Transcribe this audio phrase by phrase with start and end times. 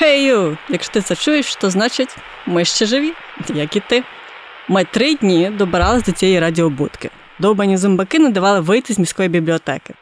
[0.00, 3.12] Хей, hey якщо ти це чуєш, то значить ми ще живі,
[3.54, 4.02] як і ти.
[4.68, 7.10] Ми три дні добирались до цієї радіобудки.
[7.38, 9.94] Довбані зомбаки не давали вийти з міської бібліотеки.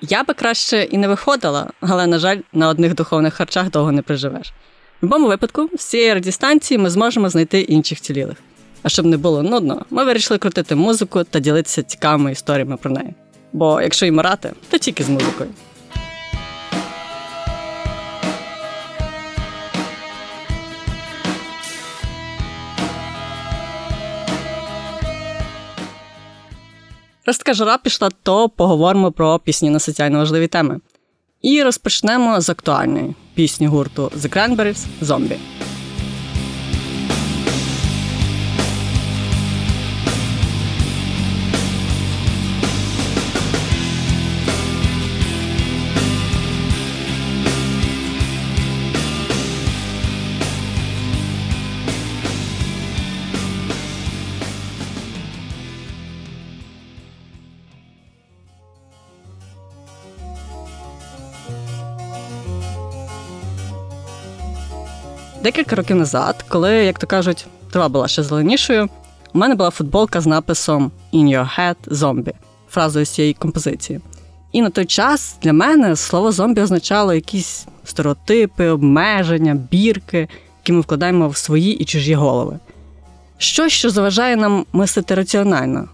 [0.00, 4.02] Я би краще і не виходила, але, на жаль, на одних духовних харчах довго не
[4.02, 4.48] приживеш.
[4.48, 4.52] В
[5.00, 8.36] будь-якому випадку, з цієї радістанції ми зможемо знайти інших цілілих.
[8.82, 13.14] А щоб не було нудно, ми вирішили крутити музику та ділитися цікавими історіями про неї.
[13.52, 15.50] Бо якщо і мирати, то тільки з музикою.
[27.28, 30.80] Раз жара пішла, то поговоримо про пісні на соціально важливі теми.
[31.42, 35.36] І розпочнемо з актуальної пісні гурту The Cranberries «Зомбі».
[65.48, 68.88] Декілька років назад, коли, як то кажуть, трава була ще зеленішою,
[69.34, 72.32] у мене була футболка з написом In your head zombie,
[72.70, 74.00] фразою з цієї композиції.
[74.52, 80.28] І на той час для мене слово зомбі означало якісь стереотипи, обмеження, бірки,
[80.62, 82.58] які ми вкладаємо в свої і чужі голови.
[83.38, 85.88] Щось, що заважає нам мислити раціонально.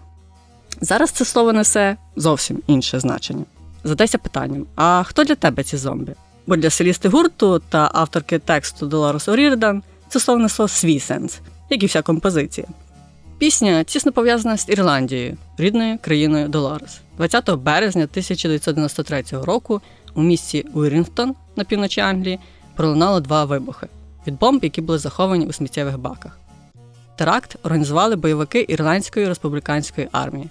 [0.81, 3.43] Зараз це слово несе зовсім інше значення.
[3.83, 6.11] Задайся питанням: а хто для тебе ці зомбі?
[6.47, 11.85] Бо для селісти гурту та авторки тексту Долорес Орірдан це слово свій сенс, як і
[11.85, 12.67] вся композиція.
[13.37, 17.01] Пісня тісно пов'язана з Ірландією, рідною країною Долорес.
[17.17, 19.81] 20 березня 1993 року
[20.13, 22.39] у місті Уірінгтон на півночі Англії
[22.75, 23.87] пролунало два вибухи
[24.27, 26.39] від бомб, які були заховані у сміттєвих баках.
[27.17, 30.49] Теракт організували бойовики Ірландської республіканської армії.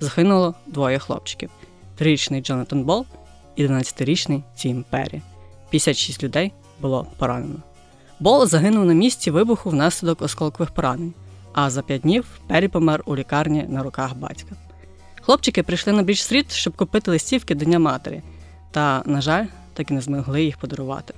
[0.00, 1.50] Загинуло двоє хлопчиків:
[1.96, 3.06] трирічний Джонатан Бол
[3.56, 5.22] і 12-річний Тім Перрі.
[5.72, 7.62] 56 людей було поранено.
[8.20, 11.14] Бол загинув на місці вибуху внаслідок осколкових поранень,
[11.52, 14.56] а за п'ять днів Перрі помер у лікарні на руках батька.
[15.22, 18.22] Хлопчики прийшли на біч стріт, щоб купити листівки до Дня матері,
[18.70, 21.14] та, на жаль, так і не змогли їх подарувати.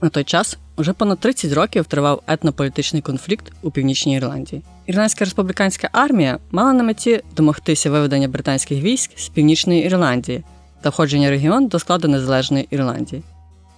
[0.00, 4.62] На той час уже понад 30 років тривав етнополітичний конфлікт у Північній Ірландії.
[4.86, 10.44] Ірландська республіканська армія мала на меті домогтися виведення британських військ з Північної Ірландії
[10.82, 13.22] та входження регіон до складу Незалежної Ірландії.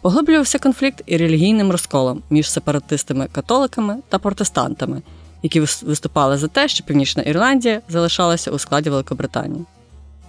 [0.00, 5.02] Поглиблювався конфлікт і релігійним розколом між сепаратистами-католиками та протестантами,
[5.42, 9.64] які виступали за те, що Північна Ірландія залишалася у складі Великобританії.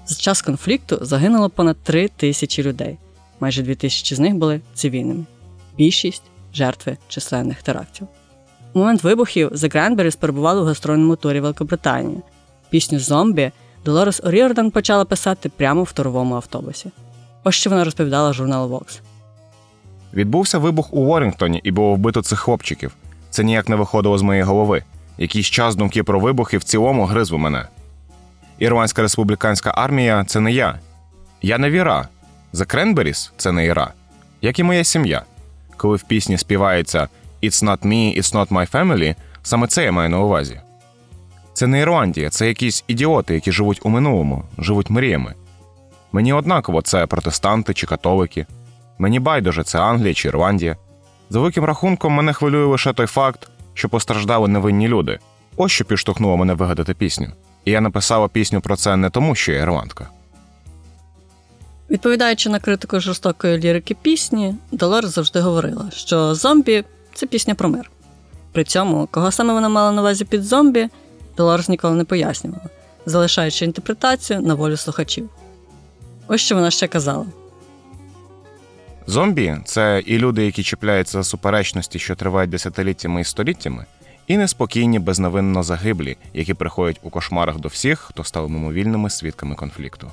[0.07, 2.97] За час конфлікту загинуло понад 3 тисячі людей,
[3.39, 5.25] майже 2 тисячі з них були цивільними,
[5.77, 8.07] більшість жертви численних терактів.
[8.73, 12.21] У момент вибухів The Cranberries перебували у гастрольному турі Великобританії.
[12.69, 13.51] Пісню Зомбі
[13.85, 16.89] Долорес Оріордан почала писати прямо в туровому автобусі.
[17.43, 18.99] Ось що вона розповідала журналу Vox.
[20.13, 22.95] Відбувся вибух у Ворінгтоні і було вбито цих хлопчиків.
[23.29, 24.83] Це ніяк не виходило з моєї голови.
[25.17, 27.67] Якийсь час думки про вибухи в цілому гризли мене.
[28.59, 30.79] Ірландська республіканська армія це не я.
[31.41, 32.07] Я не Іра.
[32.53, 33.93] The Cranberries це не Іра,
[34.41, 35.23] як і моя сім'я.
[35.77, 37.07] Коли в пісні співається
[37.43, 40.61] It's not me, it's not my family, саме це я маю на увазі.
[41.55, 45.33] Це не Ірландія, це якісь ідіоти, які живуть у минулому, живуть мріями.
[46.11, 48.45] Мені однаково це протестанти чи католики.
[48.97, 50.77] Мені байдуже це Англія чи Ірландія.
[51.29, 55.19] За великим рахунком, мене хвилює лише той факт, що постраждали невинні люди.
[55.57, 57.27] Ось що підштовхнуло мене вигадати пісню.
[57.65, 60.09] І я написала пісню про це не тому, що я ірландка.
[61.89, 66.83] Відповідаючи на критику жорстокої лірики пісні, Долор завжди говорила, що зомбі
[67.13, 67.91] це пісня про мир.
[68.51, 70.89] При цьому, кого саме вона мала на увазі під зомбі,
[71.37, 72.63] Долорес ніколи не пояснювала,
[73.05, 75.29] залишаючи інтерпретацію на волю слухачів.
[76.27, 77.25] Ось що вона ще казала.
[79.07, 83.85] Зомбі це і люди, які чіпляються за суперечності, що тривають десятиліттями і століттями,
[84.27, 90.11] і неспокійні, безновинно загиблі, які приходять у кошмарах до всіх, хто став мимовільними свідками конфлікту.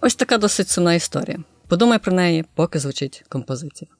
[0.00, 1.38] Ось така досить сумна історія.
[1.68, 3.90] Подумай про неї, поки звучить композиція.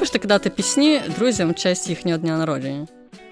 [0.00, 2.86] Любиш ти кидати пісні друзям в честь їхнього дня народження?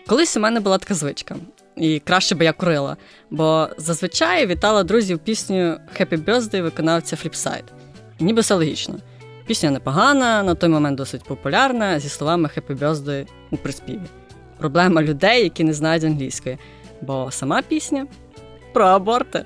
[0.06, 1.36] Колись у мене була така звичка,
[1.76, 2.96] і краще би я курила,
[3.30, 5.56] бо зазвичай вітала друзів пісню
[6.00, 7.64] «Happy Birthday» виконавця Flipside.
[8.20, 8.94] Ніби все логічно.
[9.46, 14.00] Пісня непогана, на той момент досить популярна, зі словами «Happy Birthday» у приспіві.
[14.58, 16.58] Проблема людей, які не знають англійської,
[17.00, 18.06] бо сама пісня
[18.72, 19.44] про аборти.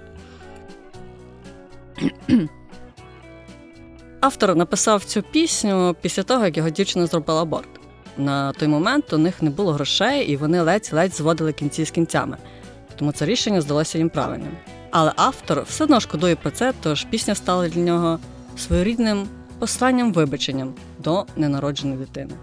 [4.22, 7.68] Автор написав цю пісню після того, як його дівчина зробила аборт.
[8.16, 12.36] На той момент у них не було грошей, і вони ледь-ледь зводили кінці з кінцями.
[12.96, 14.56] Тому це рішення здалося їм правильним.
[14.90, 18.18] Але автор все одно шкодує про це, тож пісня стала для нього
[18.56, 22.34] своєрідним посланням вибаченням до ненародженої дитини.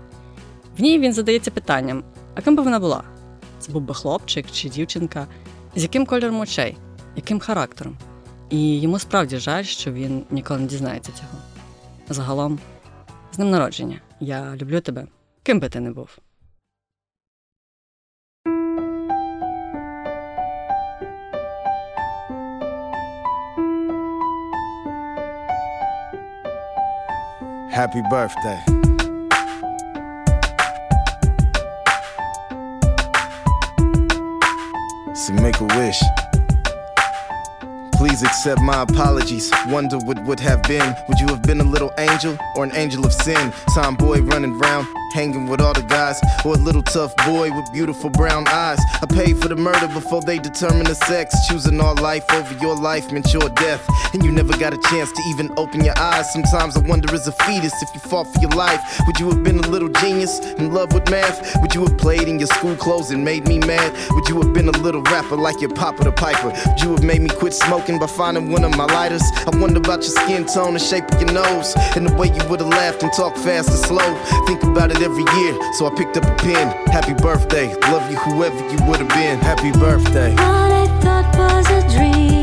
[0.78, 2.04] В ній він задається питанням:
[2.36, 3.04] а ким би вона була?
[3.60, 5.28] Це був би хлопчик чи дівчинка,
[5.76, 6.78] з яким кольором очей,
[7.16, 7.98] яким характером?
[8.50, 11.59] І йому справді жаль, що він ніколи не дізнається цього.
[12.10, 12.60] Загалом,
[13.32, 14.02] з ним народження.
[14.20, 15.08] Я люблю тебе,
[15.44, 16.18] ким би ти не був.
[27.72, 28.60] Happy birthday.
[35.14, 36.02] So make a wish.
[38.00, 39.52] Please accept my apologies.
[39.68, 40.96] Wonder what would have been.
[41.10, 43.52] Would you have been a little angel or an angel of sin?
[43.76, 48.10] Tomboy running round, hanging with all the guys, or a little tough boy with beautiful
[48.10, 48.80] brown eyes.
[49.02, 51.36] I paid for the murder before they determined the sex.
[51.50, 53.86] Choosing our life over your life meant your death.
[54.14, 56.32] And you never got a chance to even open your eyes.
[56.32, 58.80] Sometimes I wonder as a fetus if you fought for your life.
[59.08, 61.62] Would you have been a little genius in love with math?
[61.62, 63.92] Would you have played in your school clothes and made me mad?
[64.12, 66.48] Would you have been a little rapper like your Papa the Piper?
[66.48, 69.24] Would you have made me quit smoking by finding one of my lighters?
[69.48, 71.74] I wonder about your skin tone and shape of your nose.
[71.96, 74.16] And the way you would have laughed and talked fast or slow.
[74.46, 76.68] Think about it every year, so I picked up a pen.
[76.88, 79.40] Happy birthday, love you whoever you would have been.
[79.40, 82.39] Happy birthday, What I thought was a dream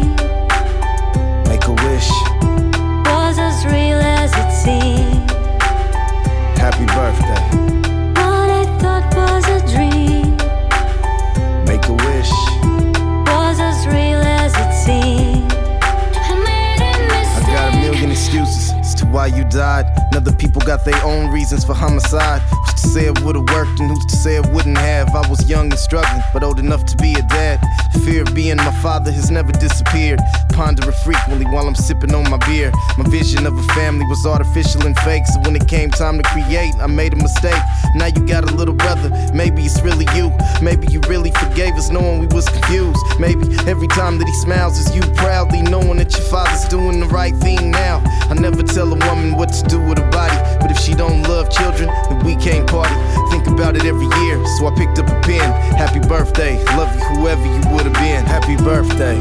[25.86, 27.60] struggling, but old enough to be a dad.
[28.04, 30.18] Fear of being my father has never disappeared.
[30.56, 32.72] Ponder it frequently while I'm sipping on my beer.
[32.96, 36.22] My vision of a family was artificial and fake, so when it came time to
[36.30, 37.60] create, I made a mistake.
[37.94, 40.32] Now you got a little brother, maybe it's really you.
[40.62, 42.98] Maybe you really forgave us knowing we was confused.
[43.20, 47.06] Maybe every time that he smiles is you proudly knowing that your father's doing the
[47.06, 48.02] right thing now.
[48.30, 51.22] I never tell a woman what to do with her body, but if she don't
[51.25, 52.94] love children, then we can't party.
[53.30, 55.52] Think about it every year, so I picked up a pen.
[55.76, 58.25] Happy birthday, love you whoever you would have been.
[58.25, 59.20] Happy birthday,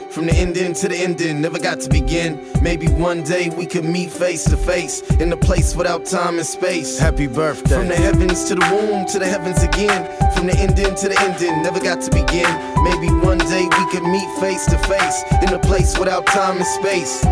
[0.11, 2.45] From the ending to the ending, never got to begin.
[2.61, 6.45] Maybe one day we could meet face to face in a place without time and
[6.45, 6.99] space.
[6.99, 7.75] Happy birthday.
[7.75, 10.03] From the heavens to the womb to the heavens again.
[10.35, 12.45] From the ending to the ending, never got to begin.
[12.83, 16.65] Maybe one day we could meet face to face in a place without time and
[16.65, 17.23] space.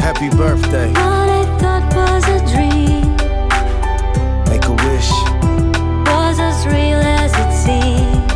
[0.00, 0.88] Happy birthday.
[0.92, 3.04] What I thought was a dream
[4.48, 5.10] Make a wish.
[6.08, 8.30] was as real as it seemed.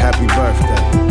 [0.00, 1.03] Happy birthday.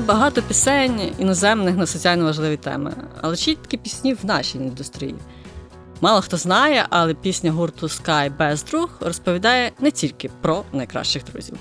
[0.00, 5.14] Є багато пісень іноземних на соціально важливі теми, але чи такі пісні в нашій індустрії?
[6.00, 11.56] Мало хто знає, але пісня гурту Sky без друг розповідає не тільки про найкращих друзів.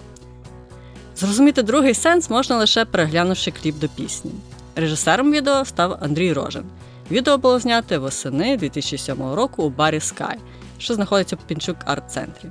[1.15, 4.31] Зрозуміти другий сенс можна лише переглянувши кліп до пісні.
[4.75, 6.63] Режисером відео став Андрій Рожин.
[7.11, 10.35] Відео було знято восени 2007 року у барі Sky,
[10.77, 12.49] що знаходиться в Пінчук арт-центрі.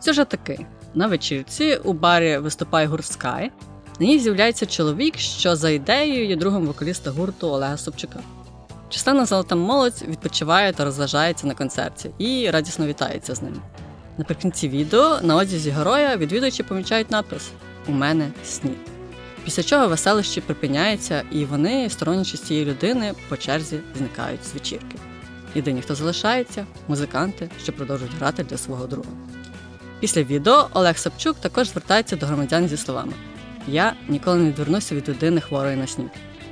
[0.00, 3.50] Сюжет такий: на вечірці у барі виступає гурт Sky,
[4.00, 8.20] на ній з'являється чоловік, що за ідеєю є другом вокаліста гурту Олега Собчука.
[8.88, 13.62] Численна золота молодь відпочиває та розважається на концерті і радісно вітається з ним.
[14.18, 17.50] Наприкінці відео на одязі героя відвідувачі помічають напис
[17.88, 18.74] У мене сніг.
[19.44, 24.96] Після чого веселище припиняється, і вони, сторонячись цієї людини, по черзі зникають з вечірки.
[25.54, 29.10] Єдині, хто залишається музиканти, що продовжують грати для свого друга.
[30.00, 33.12] Після відео Олег Сапчук також звертається до громадян зі словами.
[33.70, 36.10] Я ніколи не відвернуся від людини хворої на снід,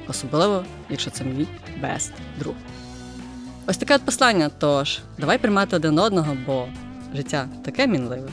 [0.08, 1.46] особливо, якщо це мій
[1.82, 2.54] бест друг.
[3.66, 4.50] Ось таке от послання.
[4.58, 6.68] Тож, давай приймати один одного, бо
[7.14, 8.28] життя таке мінливе.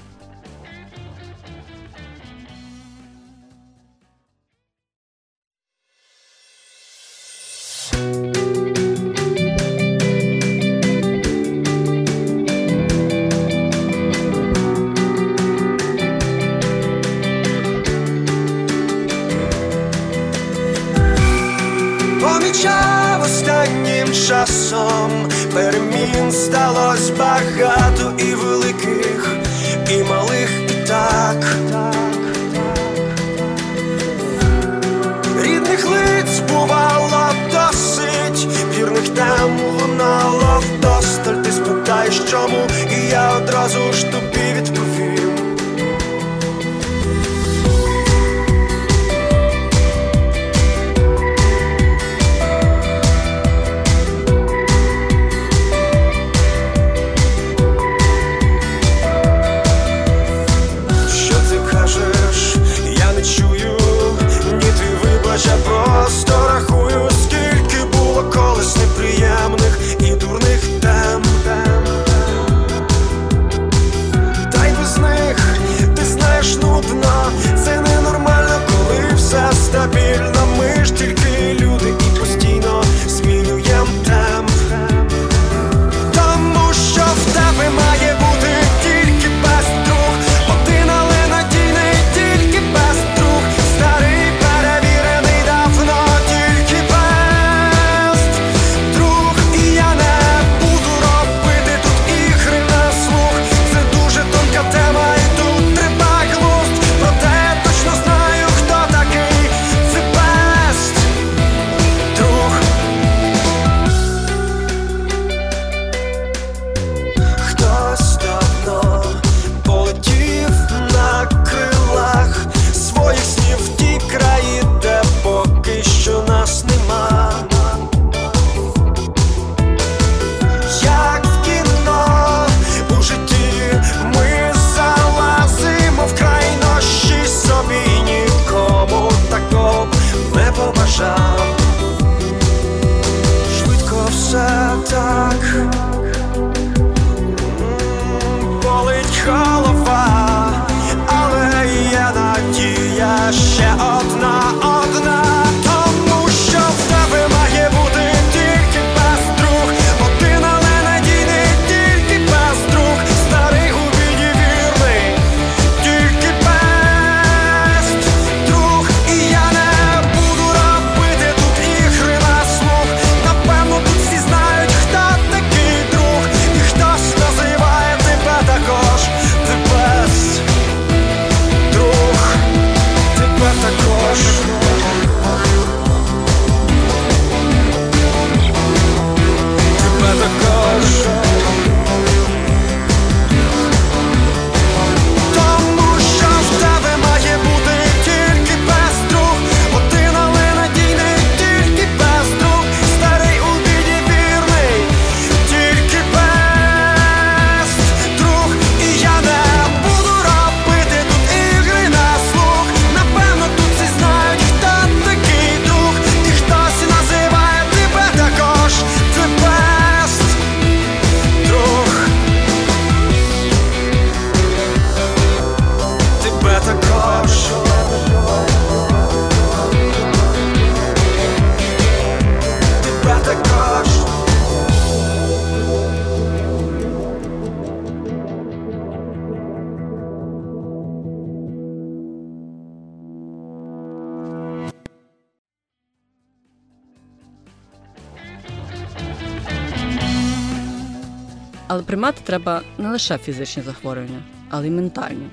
[251.73, 255.27] Але приймати треба не лише фізичні захворювання, але й ментальні.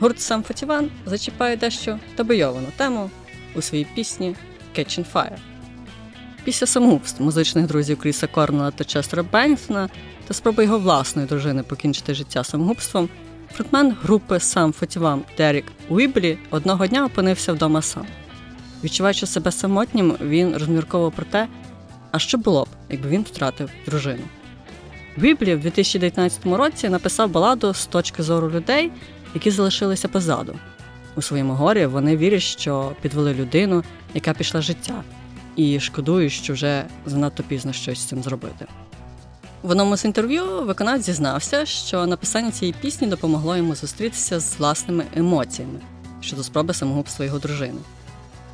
[0.00, 3.10] Гурт сам Фатіван зачіпає дещо табойовану тему
[3.54, 4.36] у своїй пісні
[4.78, 5.36] Catching Fire.
[6.44, 9.88] Після самогубств музичних друзів Кріса Корнела та Честера Бенсона
[10.28, 13.08] та спроби його власної дружини покінчити життя самогубством,
[13.52, 18.06] фронтмен групи сам Фатіван Дерік Уіблі одного дня опинився вдома сам.
[18.84, 21.48] Відчуваючи себе самотнім, він розмірковував про те,
[22.10, 24.22] а що було б, якби він втратив дружину.
[25.20, 28.92] Віблі в 2019 році написав баладу з точки зору людей,
[29.34, 30.54] які залишилися позаду.
[31.16, 35.02] У своєму горі вони вірять, що підвели людину, яка пішла життя,
[35.56, 38.66] і шкодують, що вже занадто пізно щось з цим зробити.
[39.62, 45.04] В одному з інтерв'ю виконавець зізнався, що написання цієї пісні допомогло йому зустрітися з власними
[45.16, 45.80] емоціями
[46.20, 47.80] щодо спроби самогубства його дружини.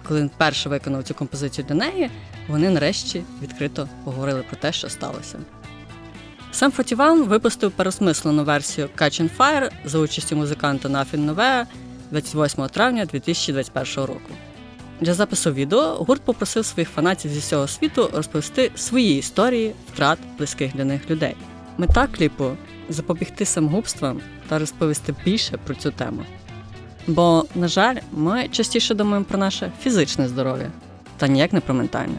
[0.08, 2.10] Коли він вперше виконав цю композицію для неї,
[2.48, 5.38] вони нарешті відкрито поговорили про те, що сталося.
[6.56, 11.66] Сам Фотіван випустив переосмислену версію Catch and Fire за участю музиканта Нафін Новеа
[12.10, 14.30] 28 травня 2021 року.
[15.00, 20.72] Для запису відео гурт попросив своїх фанатів зі всього світу розповісти свої історії втрат близьких
[20.76, 21.36] для них людей.
[21.78, 22.56] Мета кліпу
[22.88, 26.22] запобігти самогубствам та розповісти більше про цю тему.
[27.06, 30.72] Бо, на жаль, ми частіше думаємо про наше фізичне здоров'я
[31.16, 32.16] та ніяк не про ментальне.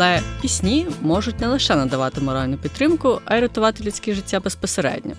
[0.00, 5.12] Але пісні можуть не лише надавати моральну підтримку, а й рятувати людське життя безпосередньо.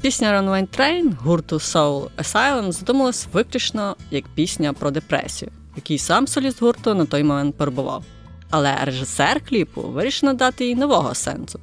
[0.00, 6.26] Пісня Runaway Train гурту Soul Asylum задумалась виключно як пісня про депресію, в якій сам
[6.26, 8.04] соліст гурту на той момент перебував.
[8.50, 11.60] Але режисер кліпу вирішив надати їй нового сенсу.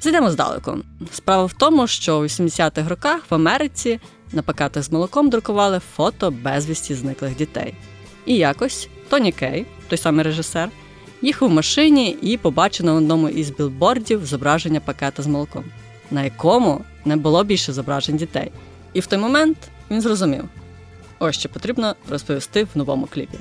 [0.00, 0.78] Зайдемо здалеку.
[1.12, 4.00] Справа в тому, що у 80-х роках в Америці
[4.32, 7.74] на пакетах з молоком друкували фото безвісті зниклих дітей.
[8.26, 10.70] І якось Тоні Кей, той самий режисер,
[11.24, 15.64] їхав в машині і побачив на одному із білбордів зображення пакета з молоком,
[16.10, 18.50] на якому не було більше зображень дітей.
[18.92, 19.56] І в той момент
[19.90, 20.44] він зрозумів:
[21.18, 23.38] ось що потрібно розповісти в новому кліпі.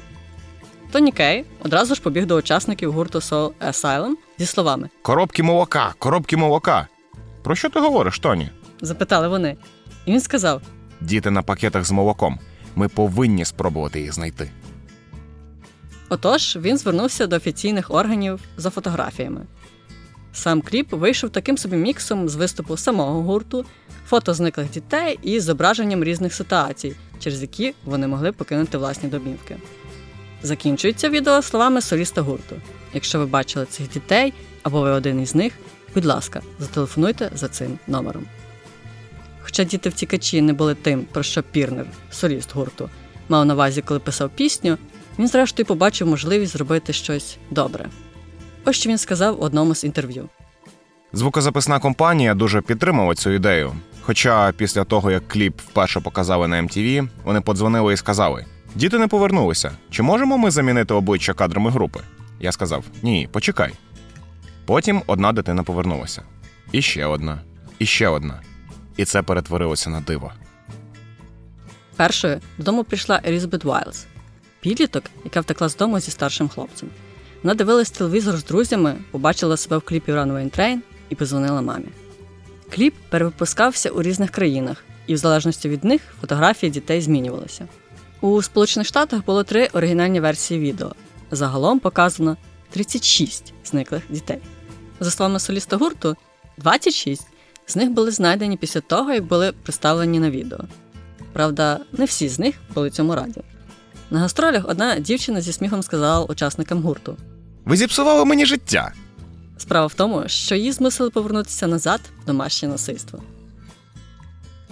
[0.92, 6.38] Тоні Кей одразу ж побіг до учасників гурту Soul Asylum зі словами: Коробки молока, коробки
[6.38, 6.88] молока.
[7.44, 8.50] Про що ти говориш, Тоні?
[8.82, 9.58] запитали вони.
[10.06, 10.62] І він сказав:
[11.02, 12.40] Діти на пакетах з молоком.
[12.76, 14.50] Ми повинні спробувати їх знайти.
[16.14, 19.42] Отож, він звернувся до офіційних органів за фотографіями.
[20.34, 23.66] Сам кліп вийшов таким собі міксом з виступу самого гурту,
[24.08, 29.58] фото зниклих дітей і зображенням різних ситуацій, через які вони могли покинути власні домівки.
[30.44, 32.56] Закінчується відео словами соліста гурту.
[32.94, 35.54] Якщо ви бачили цих дітей або ви один із них,
[35.94, 38.26] будь ласка, зателефонуйте за цим номером.
[39.42, 42.90] Хоча діти втікачі не були тим, про що Пірнер, соліст гурту,
[43.30, 44.78] мав на увазі, коли писав пісню,
[45.20, 47.90] він зрештою побачив можливість зробити щось добре.
[48.66, 50.30] Ось що він сказав у одному з інтерв'ю.
[51.14, 53.74] Звукозаписна компанія дуже підтримала цю ідею.
[54.02, 58.46] Хоча після того, як кліп вперше показали на MTV, вони подзвонили і сказали:
[58.76, 59.72] Діти не повернулися.
[59.90, 62.00] Чи можемо ми замінити обличчя кадрами групи?
[62.40, 63.74] Я сказав: Ні, почекай.
[64.66, 66.22] Потім одна дитина повернулася.
[66.72, 67.42] І ще одна,
[67.80, 68.42] і ще одна.
[68.98, 70.32] І це перетворилося на диво.
[71.96, 74.06] Першою додому прийшла Елізабет Вайлз,
[74.64, 76.90] підліток, яка втекла з дому зі старшим хлопцем.
[77.44, 81.88] Вона дивилась телевізор з друзями, побачила себе в кліпі Runaway Train і позвонила мамі.
[82.70, 87.68] Кліп перевипускався у різних країнах, і в залежності від них фотографії дітей змінювалися.
[88.22, 90.92] У Сполучених Штатах було три оригінальні версії відео.
[91.32, 92.38] Загалом показано
[92.70, 94.40] 36 зниклих дітей.
[95.00, 96.16] За словами соліста гурту,
[96.58, 97.28] 26
[97.68, 100.60] з них були знайдені після того, як були представлені на відео.
[101.34, 103.42] Правда, не всі з них були цьому раді.
[104.14, 107.18] На гастролях одна дівчина зі сміхом сказала учасникам гурту:
[107.66, 108.94] Ви зіпсували мені життя.
[109.58, 113.24] Справа в тому, що її змусили повернутися назад в домашнє насильство.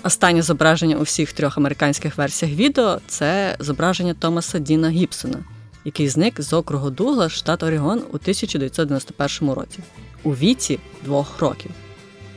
[0.04, 5.38] Останнє зображення у всіх трьох американських версіях відео це зображення Томаса Діна Гібсона,
[5.86, 9.80] який зник з округу Дугла, штат Орігон у 1991 році
[10.24, 11.72] у віці двох років.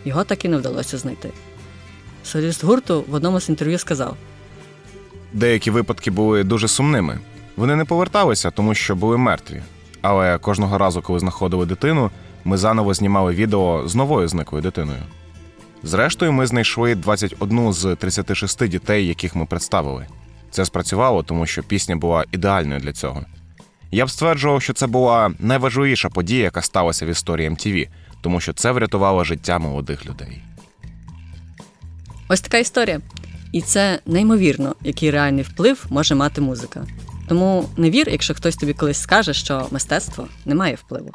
[0.04, 1.30] Його так і не вдалося знайти.
[2.24, 4.16] Соліст гурту в одному з інтерв'ю сказав:
[5.34, 7.18] Деякі випадки були дуже сумними.
[7.56, 9.62] Вони не поверталися, тому що були мертві.
[10.02, 12.10] Але кожного разу, коли знаходили дитину,
[12.44, 15.02] ми заново знімали відео з новою зниклою дитиною.
[15.82, 20.06] Зрештою, ми знайшли 21 з 36 дітей, яких ми представили.
[20.50, 23.24] Це спрацювало, тому що пісня була ідеальною для цього.
[23.90, 27.88] Я б стверджував, що це була найважливіша подія, яка сталася в історії MTV,
[28.20, 30.42] тому що це врятувало життя молодих людей.
[32.28, 33.00] Ось така історія.
[33.54, 36.86] І це неймовірно, який реальний вплив може мати музика.
[37.28, 41.10] Тому не вір, якщо хтось тобі колись скаже, що мистецтво не має впливу.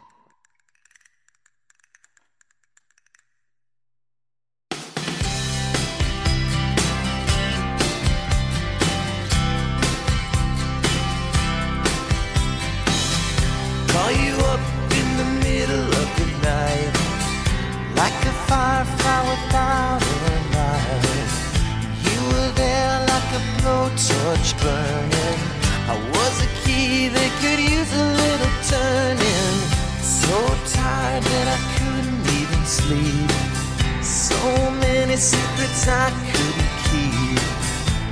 [35.70, 37.40] Secrets I couldn't keep.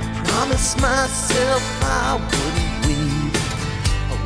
[0.00, 3.36] I promised myself I wouldn't weep.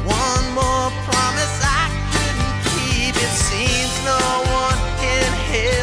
[0.04, 3.14] One more promise I couldn't keep.
[3.16, 4.20] It seems no
[4.52, 5.81] one can help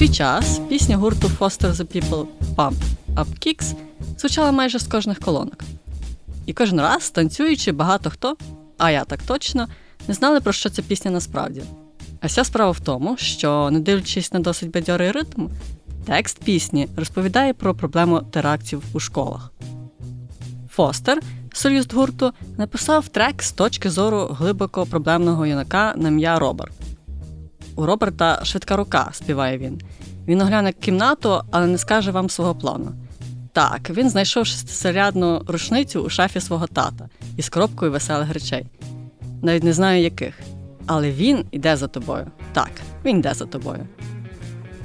[0.00, 2.74] свій час пісня гурту Foster the People Pump
[3.14, 3.74] Up Kicks
[4.18, 5.64] звучала майже з кожних колонок.
[6.46, 8.36] І кожен раз, танцюючи, багато хто,
[8.78, 9.68] а я так точно,
[10.08, 11.62] не знали, про що ця пісня насправді.
[12.20, 15.46] А вся справа в тому, що, не дивлячись на досить бадьорий ритм,
[16.06, 19.52] текст пісні розповідає про проблему терактів у школах.
[20.70, 26.79] Фостер, соліст гурту, написав трек з точки зору глибоко проблемного юнака на ім'я Роберт.
[27.76, 29.80] У Роберта швидка рука, співає він.
[30.28, 32.92] Він огляне кімнату, але не скаже вам свого плану.
[33.52, 38.66] Так, він знайшов шестисарядну рушницю у шафі свого тата із коробкою веселих речей.
[39.42, 40.34] Навіть не знаю яких.
[40.86, 42.26] Але він іде за тобою.
[42.52, 42.70] Так,
[43.04, 43.86] він йде за тобою.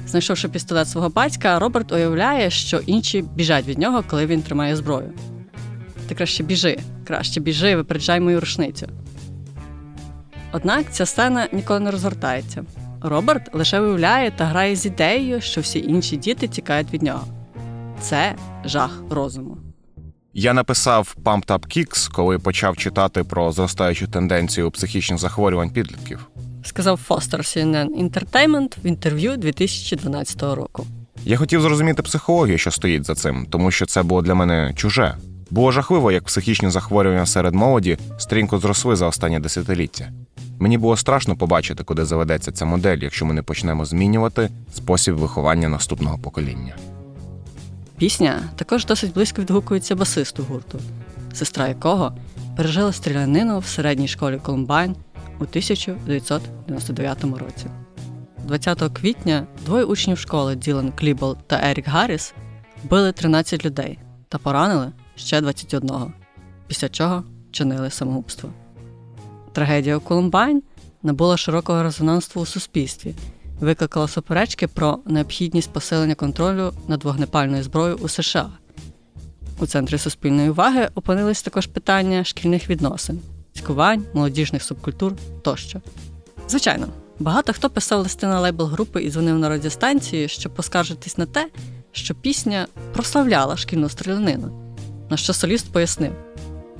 [0.06, 5.12] Знайшовши пістолет свого батька, Роберт уявляє, що інші біжать від нього, коли він тримає зброю.
[6.08, 8.88] Ти краще біжи, краще біжи, випереджай мою рушницю.
[10.52, 12.64] Однак ця сцена ніколи не розгортається.
[13.06, 17.24] Роберт лише уявляє та грає з ідеєю, що всі інші діти тікають від нього.
[18.00, 18.34] Це
[18.64, 19.56] жах розуму.
[20.34, 26.26] Я написав Pumped Up Kicks, коли почав читати про зростаючу тенденцію психічних захворювань підлітків.
[26.64, 30.86] Сказав Фостер CNN Entertainment в інтерв'ю 2012 року.
[31.24, 35.16] Я хотів зрозуміти психологію, що стоїть за цим, тому що це було для мене чуже.
[35.50, 40.12] Було жахливо, як психічні захворювання серед молоді стрімко зросли за останні десятиліття.
[40.58, 45.68] Мені було страшно побачити, куди заведеться ця модель, якщо ми не почнемо змінювати спосіб виховання
[45.68, 46.76] наступного покоління.
[47.98, 50.78] Пісня також досить близько відгукується басисту гурту,
[51.32, 52.12] сестра якого
[52.56, 54.96] пережила стрілянину в середній школі Колумбайн
[55.40, 57.66] у 1999 році.
[58.44, 62.34] 20 квітня двоє учнів школи Ділан Клібол та Ерік Гарріс
[62.84, 65.90] вбили 13 людей та поранили ще 21,
[66.66, 68.50] після чого чинили самогубство.
[69.52, 70.62] Трагедія у Колумбайн
[71.02, 73.14] набула широкого резонансу у суспільстві,
[73.60, 78.48] викликала суперечки про необхідність посилення контролю над вогнепальною зброєю у США.
[79.58, 83.20] У центрі суспільної уваги опинились також питання шкільних відносин,
[83.54, 85.12] цькувань, молодіжних субкультур
[85.42, 85.80] тощо.
[86.48, 86.86] Звичайно,
[87.18, 91.48] багато хто писав листи на лейбл групи і дзвонив на радіостанції, щоб поскаржитись на те,
[91.92, 94.65] що пісня прославляла шкільну стрілянину
[95.10, 96.12] на що соліст пояснив.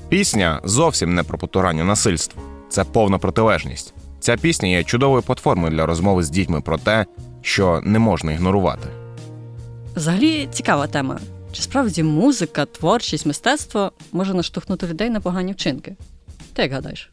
[0.09, 2.43] Пісня зовсім не про потурання насильства.
[2.69, 3.95] Це повна протилежність.
[4.21, 7.07] Ця пісня є чудовою платформою для розмови з дітьми про те,
[7.43, 8.89] що не можна ігнорувати.
[9.97, 11.19] Взагалі цікава тема.
[11.53, 15.97] Чи справді музика, творчість, мистецтво може наштовхнути людей на погані вчинки?
[16.53, 17.11] Ти як гадаєш?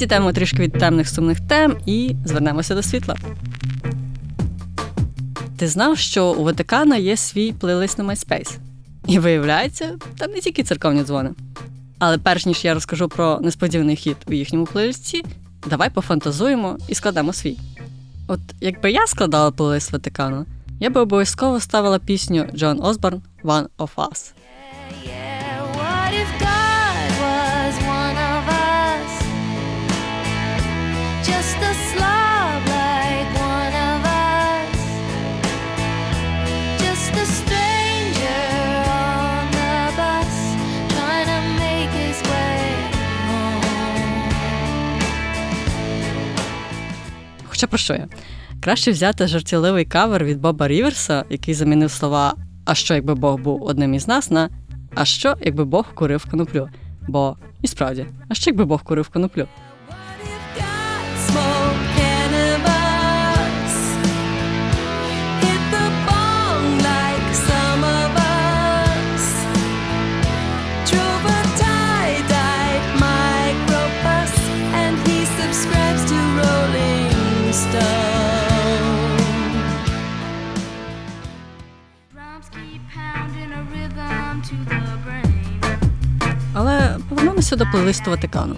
[0.00, 3.16] відійдемо трішки від темних сумних тем і звернемося до світла.
[5.56, 8.58] Ти знав, що у Ватикана є свій плейлист на MySpace?
[9.06, 11.30] І виявляється, там не тільки церковні дзвони.
[11.98, 15.24] Але перш ніж я розкажу про несподіваний хід у їхньому плейлисті,
[15.66, 17.56] давай пофантазуємо і складемо свій.
[18.26, 20.46] От якби я складала плейлист Ватикану,
[20.80, 24.32] я би обов'язково ставила пісню Джон Осборн One of Us.
[47.60, 48.08] Хоча про що я?
[48.60, 52.34] Краще взяти жартівливий кавер від Боба Ріверса, який замінив слова
[52.64, 54.48] А що, якби Бог був одним із нас на
[54.94, 56.68] А що, якби Бог курив коноплю?
[57.08, 59.46] Бо і справді, а що якби Бог курив коноплю?
[87.40, 88.56] Повернемося до плейлисту Ватикану.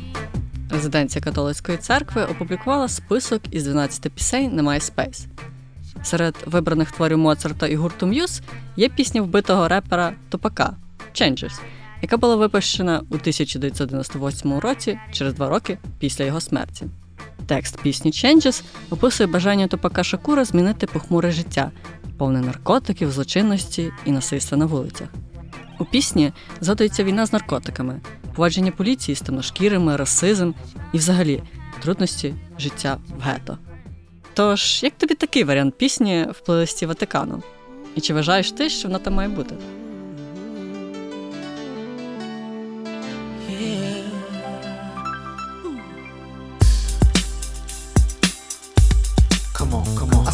[0.70, 5.26] Резиденція католицької церкви опублікувала список із 12 пісень на MySpace.
[6.02, 8.42] Серед вибраних творів Моцарта і гурту М'юз
[8.76, 10.76] є пісня вбитого репера Тупака
[11.14, 11.60] Changes,
[12.02, 16.86] яка була випущена у 1998 році, через два роки після його смерті.
[17.46, 21.70] Текст пісні Changes описує бажання Тупака Шакура змінити похмуре життя,
[22.18, 25.08] повне наркотиків, злочинності і насильства на вулицях.
[25.78, 28.00] У пісні згадується війна з наркотиками,
[28.34, 30.52] поводження поліції з темношкірими, расизм
[30.92, 31.42] і взагалі
[31.82, 33.58] трудності життя в гето.
[34.34, 37.42] Тож, як тобі такий варіант пісні в плейлисті Ватикану?
[37.96, 39.54] І чи вважаєш ти, що вона там має бути?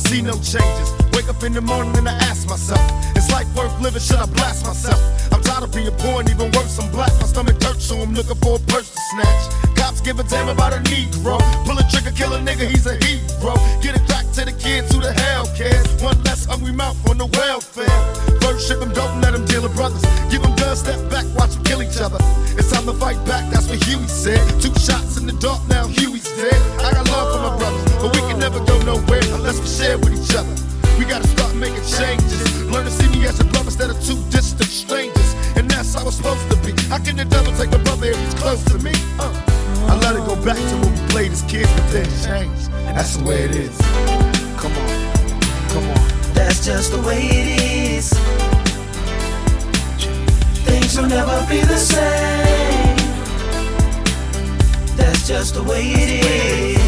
[0.09, 0.89] See no changes.
[1.13, 2.81] Wake up in the morning and I ask myself,
[3.19, 4.01] is life worth living?
[4.01, 5.01] Should I blast myself?
[5.33, 7.13] I'm of being poor and even worse, I'm black.
[7.21, 9.77] My stomach hurts, so I'm looking for a purse to snatch.
[9.77, 11.39] Cops give a damn about a Negro.
[11.65, 13.55] Pull a trigger, kill a nigga, he's a hero.
[13.81, 15.87] Get it back to the kids who the hell cares.
[16.03, 17.99] One less hungry mouth on the welfare.
[18.41, 20.03] First ship them, don't let them deal with brothers.
[20.31, 22.19] Give them guns, step back, watch them kill each other.
[22.59, 24.43] It's time to fight back, that's what Huey said.
[24.61, 26.61] Two shots in the dark, now Huey's dead.
[26.85, 29.99] I got love for my brothers, but we can never go nowhere unless we share
[29.99, 30.55] with each other.
[30.99, 32.43] We gotta start making changes.
[32.67, 35.38] Learn to see me as a brother instead of two distant strangers.
[35.99, 36.71] And that's supposed to be.
[36.89, 38.93] How can the devil take a brother if he's close to me?
[39.19, 39.33] Uh.
[39.89, 42.71] I let it go back to when we played as kids, but then changed.
[42.95, 43.77] That's the way it is.
[44.57, 45.13] Come on,
[45.71, 45.99] come on.
[46.35, 48.13] That's just the way it is.
[50.67, 52.97] Things will never be the same.
[54.97, 56.79] That's just the way it is.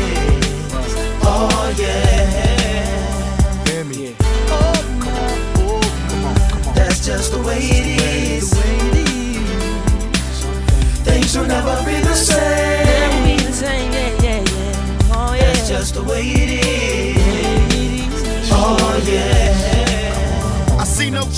[1.22, 3.64] Oh yeah.
[3.66, 4.14] Hear me?
[4.50, 6.74] Oh, come on, oh, come on, come on.
[6.74, 7.89] That's just the way it is.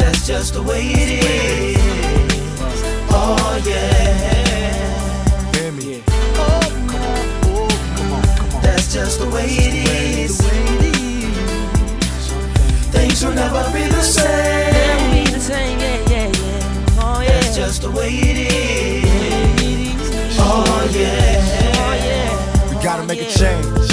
[0.00, 1.78] That's just the way it is.
[3.10, 5.52] Oh yeah.
[5.54, 6.02] Hear me?
[6.34, 8.62] Oh, come on, oh, come on, come on.
[8.62, 10.40] That's just the way it is.
[12.90, 14.70] Things will never be the same.
[17.26, 20.38] That's just the way it is.
[20.38, 22.70] Oh, oh yeah.
[22.70, 23.90] We gotta make a change.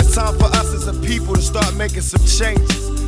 [0.00, 2.87] It's time for us as a people to start making some changes.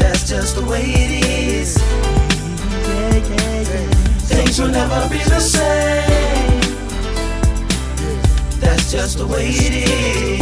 [0.00, 1.78] That's just the way it is.
[4.28, 6.60] Things will never be the same.
[8.60, 10.40] That's just the way it is.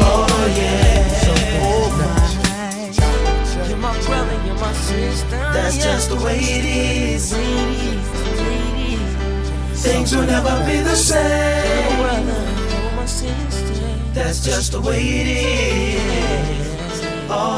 [0.00, 0.86] Oh yeah.
[3.68, 5.40] You're my brother, you're my sister.
[5.54, 7.32] That's just the way it is.
[9.82, 12.26] Things will never be the same.
[14.12, 16.65] That's just the way it is.
[17.28, 17.56] Oh.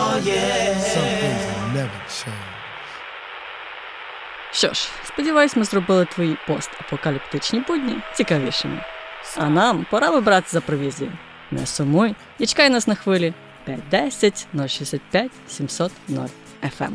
[4.53, 8.81] Що ж, сподіваюсь, ми зробили твої постапокаліптичні будні цікавішими.
[9.37, 11.13] А нам пора вибратися за провізію.
[11.51, 16.25] Не сумуй і чекай нас на хвилі 510 065 700 0
[16.63, 16.93] FM.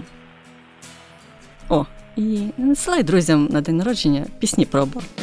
[1.70, 2.22] О, і
[2.58, 5.23] не надсилай друзям на день народження пісні про аборт.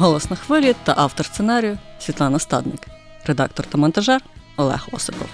[0.00, 2.80] Голос на хвилі та автор сценарію Світлана Стадник,
[3.24, 4.22] редактор та монтажер
[4.56, 5.28] Олег Осипов.